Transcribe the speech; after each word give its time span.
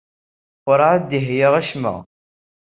Werɛad 0.65 1.03
d-iheyya 1.09 1.49
acemma. 1.59 1.95